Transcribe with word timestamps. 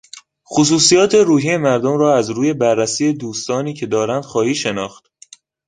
خصوصیات 0.47 1.15
روحی 1.15 1.57
مردم 1.57 1.97
را 1.97 2.17
از 2.17 2.29
روی 2.29 2.53
بررسی 2.53 3.13
دوستانی 3.13 3.73
که 3.73 3.85
دارند 3.85 4.23
خواهی 4.23 4.55
شناخت. 4.55 5.11